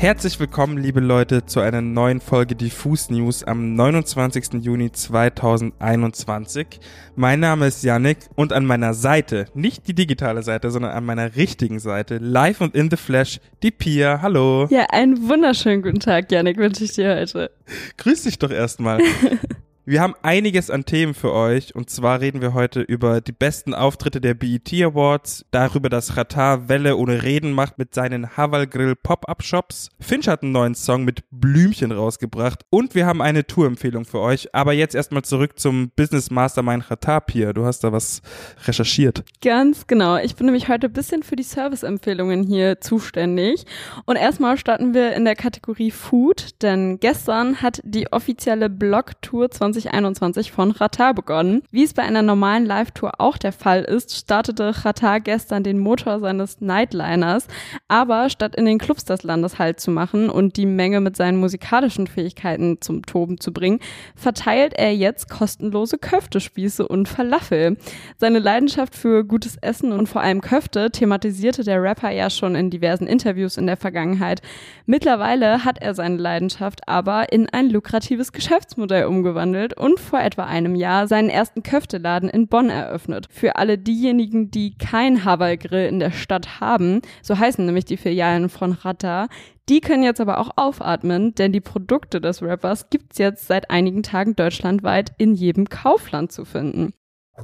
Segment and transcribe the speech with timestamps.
[0.00, 4.54] Herzlich willkommen, liebe Leute, zu einer neuen Folge Diffus News am 29.
[4.62, 6.80] Juni 2021.
[7.16, 11.36] Mein Name ist Yannick und an meiner Seite, nicht die digitale Seite, sondern an meiner
[11.36, 14.22] richtigen Seite, live und in the flesh, die Pia.
[14.22, 14.68] Hallo.
[14.70, 17.50] Ja, einen wunderschönen guten Tag, Yannick, wünsche ich dir heute.
[17.98, 19.00] Grüß dich doch erstmal.
[19.90, 23.74] Wir haben einiges an Themen für euch und zwar reden wir heute über die besten
[23.74, 28.94] Auftritte der BET Awards, darüber, dass Ratar Welle ohne Reden macht mit seinen Haval Grill
[28.94, 29.88] Pop-Up Shops.
[29.98, 34.54] Finch hat einen neuen Song mit Blümchen rausgebracht und wir haben eine Tourempfehlung für euch.
[34.54, 37.52] Aber jetzt erstmal zurück zum Business Mastermind Ratar Pia.
[37.52, 38.22] Du hast da was
[38.68, 39.24] recherchiert.
[39.42, 40.18] Ganz genau.
[40.18, 43.66] Ich bin nämlich heute ein bisschen für die Serviceempfehlungen hier zuständig.
[44.04, 49.79] Und erstmal starten wir in der Kategorie Food, denn gestern hat die offizielle Blog-Tour 20
[49.82, 51.62] 2021 von Qatar begonnen.
[51.70, 56.20] Wie es bei einer normalen Live-Tour auch der Fall ist, startete Qatar gestern den Motor
[56.20, 57.46] seines Nightliners,
[57.88, 61.38] aber statt in den Clubs des Landes Halt zu machen und die Menge mit seinen
[61.38, 63.80] musikalischen Fähigkeiten zum Toben zu bringen,
[64.14, 67.76] verteilt er jetzt kostenlose Köftespieße und Falafel.
[68.18, 72.70] Seine Leidenschaft für gutes Essen und vor allem Köfte thematisierte der Rapper ja schon in
[72.70, 74.42] diversen Interviews in der Vergangenheit.
[74.86, 80.44] Mittlerweile hat er seine Leidenschaft aber in ein lukratives Geschäftsmodell umgewandelt entwickelt und vor etwa
[80.44, 83.26] einem Jahr seinen ersten Köfteladen in Bonn eröffnet.
[83.30, 88.48] Für alle diejenigen, die kein Havalgrill in der Stadt haben, so heißen nämlich die Filialen
[88.48, 89.28] von Rata,
[89.68, 94.02] die können jetzt aber auch aufatmen, denn die Produkte des Rappers gibt's jetzt seit einigen
[94.02, 96.92] Tagen deutschlandweit in jedem Kaufland zu finden.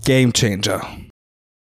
[0.05, 0.83] Game Changer.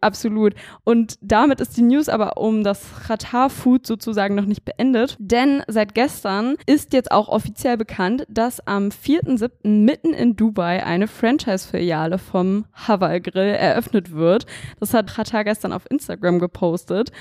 [0.02, 0.54] Absolut.
[0.82, 5.62] Und damit ist die News aber um das Qatar Food sozusagen noch nicht beendet, denn
[5.68, 9.50] seit gestern ist jetzt auch offiziell bekannt, dass am 4.7.
[9.62, 14.46] mitten in Dubai eine Franchise-Filiale vom Haval Grill eröffnet wird.
[14.80, 17.12] Das hat Qatar gestern auf Instagram gepostet.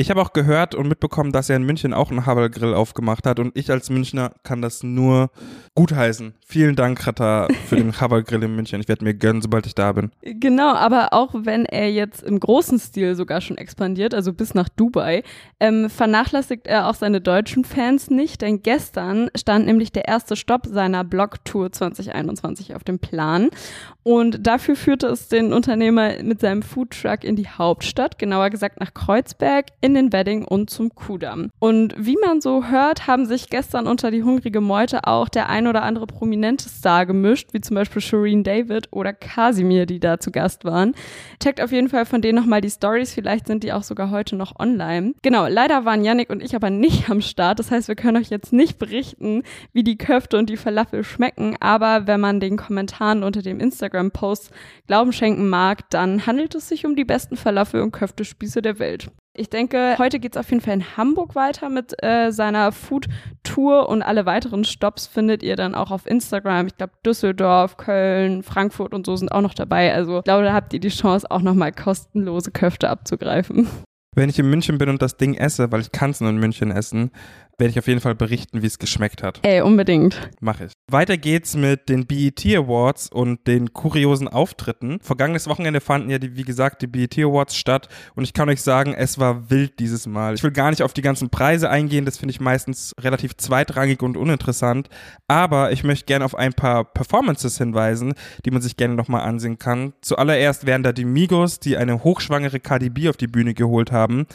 [0.00, 3.26] Ich habe auch gehört und mitbekommen, dass er in München auch einen Havel Grill aufgemacht
[3.26, 5.28] hat und ich als Münchner kann das nur
[5.74, 6.32] gutheißen.
[6.46, 8.80] Vielen Dank, Rata, für den Havel Grill in München.
[8.80, 10.10] Ich werde mir gönnen, sobald ich da bin.
[10.22, 14.70] Genau, aber auch wenn er jetzt im großen Stil sogar schon expandiert, also bis nach
[14.70, 15.22] Dubai,
[15.60, 20.64] ähm, vernachlässigt er auch seine deutschen Fans nicht, denn gestern stand nämlich der erste Stopp
[20.64, 23.50] seiner Blog-Tour 2021 auf dem Plan
[24.02, 28.94] und dafür führte es den Unternehmer mit seinem Foodtruck in die Hauptstadt, genauer gesagt nach
[28.94, 31.50] Kreuzberg, in den Wedding und zum Kudamm.
[31.58, 35.66] Und wie man so hört, haben sich gestern unter die hungrige Meute auch der ein
[35.66, 40.30] oder andere prominente Star gemischt, wie zum Beispiel Shireen David oder Casimir, die da zu
[40.30, 40.94] Gast waren.
[41.42, 44.36] Checkt auf jeden Fall von denen nochmal die Stories, vielleicht sind die auch sogar heute
[44.36, 45.14] noch online.
[45.22, 48.30] Genau, leider waren Yannick und ich aber nicht am Start, das heißt, wir können euch
[48.30, 49.42] jetzt nicht berichten,
[49.72, 54.50] wie die Köfte und die Falafel schmecken, aber wenn man den Kommentaren unter dem Instagram-Post
[54.86, 59.10] Glauben schenken mag, dann handelt es sich um die besten Falafel- und Köftespieße der Welt.
[59.32, 63.88] Ich denke, heute geht es auf jeden Fall in Hamburg weiter mit äh, seiner Food-Tour
[63.88, 66.66] und alle weiteren Stops findet ihr dann auch auf Instagram.
[66.66, 69.94] Ich glaube, Düsseldorf, Köln, Frankfurt und so sind auch noch dabei.
[69.94, 73.68] Also ich glaube, da habt ihr die Chance, auch nochmal kostenlose Köfte abzugreifen.
[74.16, 76.38] Wenn ich in München bin und das Ding esse, weil ich kann es nur in
[76.38, 77.12] München essen,
[77.60, 79.38] werde ich auf jeden Fall berichten, wie es geschmeckt hat.
[79.42, 80.30] Ey, unbedingt.
[80.40, 80.72] Mach ich.
[80.90, 84.98] Weiter geht's mit den BET Awards und den kuriosen Auftritten.
[85.00, 88.62] Vergangenes Wochenende fanden ja, die, wie gesagt, die BET Awards statt und ich kann euch
[88.62, 90.34] sagen, es war wild dieses Mal.
[90.34, 94.02] Ich will gar nicht auf die ganzen Preise eingehen, das finde ich meistens relativ zweitrangig
[94.02, 94.88] und uninteressant,
[95.28, 99.58] aber ich möchte gerne auf ein paar Performances hinweisen, die man sich gerne nochmal ansehen
[99.58, 99.92] kann.
[100.00, 104.26] Zuallererst wären da die Migos, die eine hochschwangere KDB auf die Bühne geholt haben.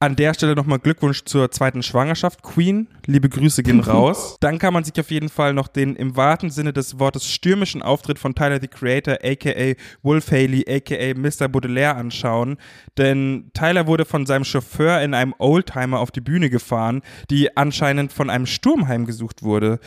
[0.00, 2.86] An der Stelle nochmal Glückwunsch zur zweiten Schwangerschaft, Queen.
[3.06, 4.36] Liebe Grüße gehen raus.
[4.38, 7.82] Dann kann man sich auf jeden Fall noch den im wahrsten Sinne des Wortes stürmischen
[7.82, 11.48] Auftritt von Tyler the Creator, aka Wolf Haley, aka Mr.
[11.48, 12.58] Baudelaire anschauen.
[12.96, 18.12] Denn Tyler wurde von seinem Chauffeur in einem Oldtimer auf die Bühne gefahren, die anscheinend
[18.12, 19.80] von einem Sturm heimgesucht wurde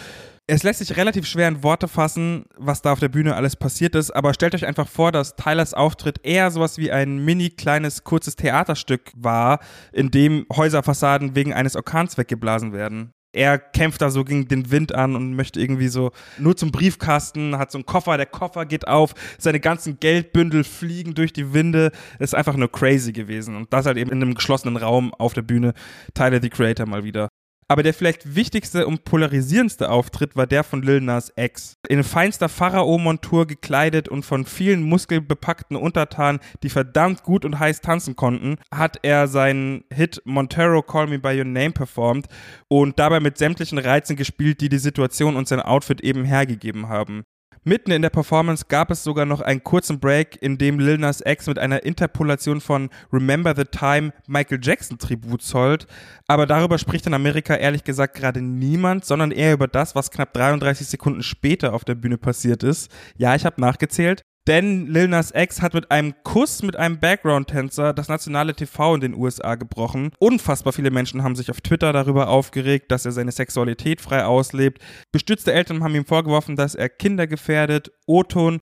[0.54, 3.96] es lässt sich relativ schwer in Worte fassen, was da auf der Bühne alles passiert
[3.96, 8.04] ist, aber stellt euch einfach vor, dass Tylers Auftritt eher sowas wie ein mini kleines
[8.04, 9.60] kurzes Theaterstück war,
[9.94, 13.14] in dem Häuserfassaden wegen eines Orkans weggeblasen werden.
[13.32, 17.58] Er kämpft da so gegen den Wind an und möchte irgendwie so nur zum Briefkasten,
[17.58, 21.92] hat so einen Koffer, der Koffer geht auf, seine ganzen Geldbündel fliegen durch die Winde.
[22.20, 23.56] Das ist einfach nur crazy gewesen.
[23.56, 25.74] Und das halt eben in einem geschlossenen Raum auf der Bühne.
[26.14, 27.30] Tyler the Creator mal wieder.
[27.72, 31.78] Aber der vielleicht wichtigste und polarisierendste Auftritt war der von Lil Nas X.
[31.88, 38.18] In feinster Pharao-Montur gekleidet und von vielen muskelbepackten Untertanen, die verdammt gut und heiß tanzen
[38.18, 42.28] konnten, hat er seinen Hit Montero Call Me By Your Name performt
[42.68, 47.24] und dabei mit sämtlichen Reizen gespielt, die die Situation und sein Outfit eben hergegeben haben.
[47.64, 51.22] Mitten in der Performance gab es sogar noch einen kurzen Break, in dem Lil Nas
[51.24, 55.86] X mit einer Interpolation von Remember the Time Michael Jackson Tribut zollt.
[56.26, 60.34] Aber darüber spricht in Amerika ehrlich gesagt gerade niemand, sondern eher über das, was knapp
[60.34, 62.92] 33 Sekunden später auf der Bühne passiert ist.
[63.16, 64.24] Ja, ich habe nachgezählt.
[64.52, 69.00] Denn Lil Nas X hat mit einem Kuss mit einem Background-Tänzer das nationale TV in
[69.00, 70.12] den USA gebrochen.
[70.20, 74.82] Unfassbar viele Menschen haben sich auf Twitter darüber aufgeregt, dass er seine Sexualität frei auslebt.
[75.14, 77.94] Bestützte Eltern haben ihm vorgeworfen, dass er Kinder gefährdet.
[78.08, 78.60] O-Ton.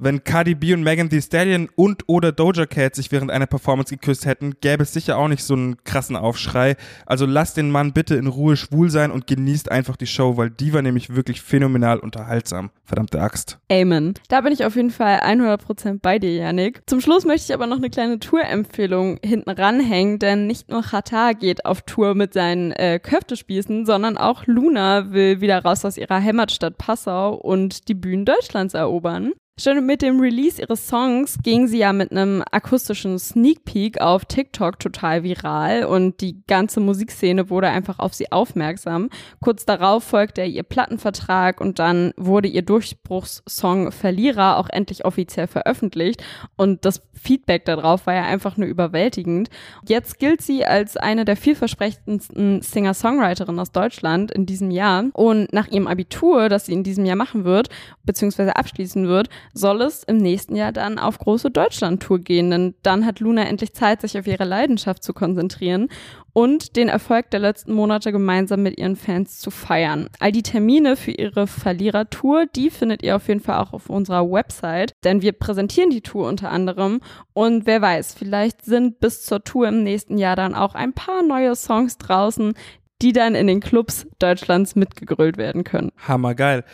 [0.00, 3.92] Wenn Cardi B und Megan Thee Stallion und oder Doja Cat sich während einer Performance
[3.92, 6.76] geküsst hätten, gäbe es sicher auch nicht so einen krassen Aufschrei.
[7.04, 10.50] Also lasst den Mann bitte in Ruhe schwul sein und genießt einfach die Show, weil
[10.50, 12.70] die war nämlich wirklich phänomenal unterhaltsam.
[12.84, 13.58] Verdammte Axt.
[13.72, 14.14] Amen.
[14.28, 16.82] Da bin ich auf jeden Fall 100% bei dir, Yannick.
[16.86, 21.32] Zum Schluss möchte ich aber noch eine kleine Tourempfehlung hinten ranhängen, denn nicht nur Chata
[21.32, 26.22] geht auf Tour mit seinen äh, Köftespießen, sondern auch Luna will wieder raus aus ihrer
[26.22, 29.32] Heimatstadt Passau und die Bühnen Deutschlands erobern.
[29.60, 34.24] Schon mit dem Release ihres Songs ging sie ja mit einem akustischen Sneak Peek auf
[34.24, 39.10] TikTok total viral und die ganze Musikszene wurde einfach auf sie aufmerksam.
[39.40, 46.22] Kurz darauf folgte ihr Plattenvertrag und dann wurde ihr Durchbruchssong Verlierer auch endlich offiziell veröffentlicht
[46.54, 49.50] und das Feedback darauf war ja einfach nur überwältigend.
[49.86, 55.66] Jetzt gilt sie als eine der vielversprechendsten Singer-Songwriterinnen aus Deutschland in diesem Jahr und nach
[55.66, 57.70] ihrem Abitur, das sie in diesem Jahr machen wird,
[58.04, 63.04] beziehungsweise abschließen wird, soll es im nächsten Jahr dann auf große Deutschland-Tour gehen, denn dann
[63.06, 65.88] hat Luna endlich Zeit, sich auf ihre Leidenschaft zu konzentrieren
[66.32, 70.08] und den Erfolg der letzten Monate gemeinsam mit ihren Fans zu feiern.
[70.20, 74.30] All die Termine für ihre Verlierer-Tour, die findet ihr auf jeden Fall auch auf unserer
[74.30, 77.00] Website, denn wir präsentieren die Tour unter anderem
[77.32, 81.22] und wer weiß, vielleicht sind bis zur Tour im nächsten Jahr dann auch ein paar
[81.22, 82.54] neue Songs draußen,
[83.00, 85.92] die dann in den Clubs Deutschlands mitgegrölt werden können.
[86.06, 86.64] Hammergeil.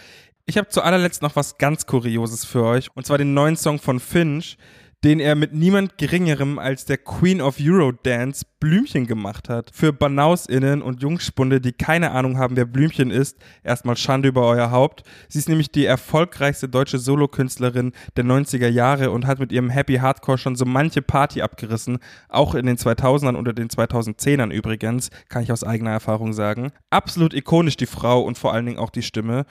[0.46, 2.90] Ich habe zu allerletzt noch was ganz Kurioses für euch.
[2.94, 4.58] Und zwar den neuen Song von Finch,
[5.02, 9.70] den er mit niemand Geringerem als der Queen of Eurodance Blümchen gemacht hat.
[9.72, 14.70] Für BanausInnen und Jungspunde, die keine Ahnung haben, wer Blümchen ist, erstmal Schande über euer
[14.70, 15.04] Haupt.
[15.30, 19.96] Sie ist nämlich die erfolgreichste deutsche Solokünstlerin der 90er Jahre und hat mit ihrem Happy
[19.96, 22.00] Hardcore schon so manche Party abgerissen.
[22.28, 26.70] Auch in den 2000ern oder den 2010ern übrigens, kann ich aus eigener Erfahrung sagen.
[26.90, 29.46] Absolut ikonisch die Frau und vor allen Dingen auch die Stimme.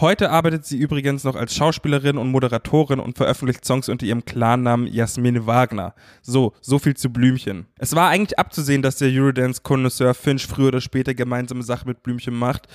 [0.00, 4.88] Heute arbeitet sie übrigens noch als Schauspielerin und Moderatorin und veröffentlicht Songs unter ihrem Klarnamen
[4.88, 5.94] Jasmin Wagner.
[6.20, 7.66] So, so viel zu Blümchen.
[7.78, 12.34] Es war eigentlich abzusehen, dass der Eurodance-Connoisseur Finch früher oder später gemeinsame Sache mit Blümchen
[12.34, 12.66] macht.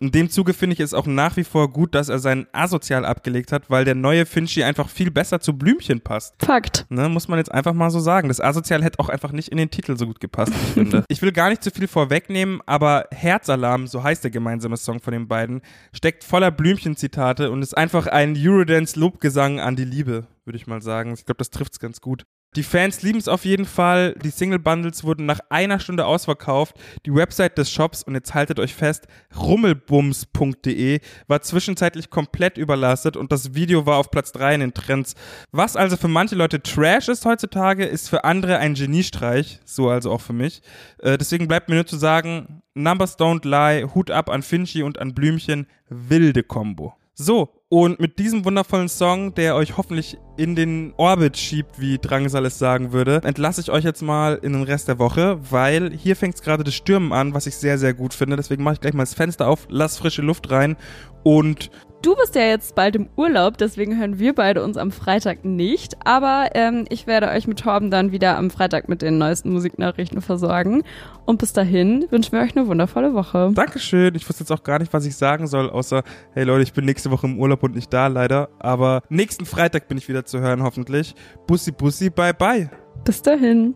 [0.00, 3.04] In dem Zuge finde ich es auch nach wie vor gut, dass er seinen Asozial
[3.04, 6.34] abgelegt hat, weil der neue Finchi einfach viel besser zu Blümchen passt.
[6.38, 6.86] Fakt.
[6.88, 8.28] Ne, muss man jetzt einfach mal so sagen.
[8.28, 11.04] Das Asozial hätte auch einfach nicht in den Titel so gut gepasst, ich finde.
[11.08, 15.12] ich will gar nicht zu viel vorwegnehmen, aber Herzalarm, so heißt der gemeinsame Song von
[15.12, 15.62] den beiden,
[15.92, 21.14] steckt voller Blümchen-Zitate und ist einfach ein Eurodance-Lobgesang an die Liebe, würde ich mal sagen.
[21.14, 22.24] Ich glaube, das trifft es ganz gut.
[22.56, 24.14] Die Fans lieben es auf jeden Fall.
[24.22, 26.76] Die Single Bundles wurden nach einer Stunde ausverkauft.
[27.04, 33.32] Die Website des Shops, und jetzt haltet euch fest, rummelbums.de war zwischenzeitlich komplett überlastet und
[33.32, 35.14] das Video war auf Platz 3 in den Trends.
[35.52, 39.60] Was also für manche Leute Trash ist heutzutage, ist für andere ein Geniestreich.
[39.66, 40.62] So also auch für mich.
[40.98, 44.98] Äh, deswegen bleibt mir nur zu sagen, Numbers don't lie, Hut ab an Finchi und
[44.98, 46.94] an Blümchen, wilde Combo.
[47.14, 52.46] So, und mit diesem wundervollen Song, der euch hoffentlich in den Orbit schiebt, wie Drangsal
[52.46, 56.16] es sagen würde, entlasse ich euch jetzt mal in den Rest der Woche, weil hier
[56.16, 58.36] fängt es gerade das Stürmen an, was ich sehr, sehr gut finde.
[58.36, 60.76] Deswegen mache ich gleich mal das Fenster auf, lass frische Luft rein
[61.24, 61.70] und
[62.00, 65.96] Du bist ja jetzt bald im Urlaub, deswegen hören wir beide uns am Freitag nicht.
[66.06, 70.22] Aber ähm, ich werde euch mit Torben dann wieder am Freitag mit den neuesten Musiknachrichten
[70.22, 70.84] versorgen.
[71.26, 73.50] Und bis dahin wünschen wir euch eine wundervolle Woche.
[73.52, 74.14] Dankeschön.
[74.14, 76.84] Ich wusste jetzt auch gar nicht, was ich sagen soll, außer, hey Leute, ich bin
[76.84, 78.48] nächste Woche im Urlaub und nicht da, leider.
[78.60, 81.16] Aber nächsten Freitag bin ich wieder zu hören, hoffentlich.
[81.48, 82.70] Bussi, bussi, bye, bye.
[83.04, 83.74] Bis dahin.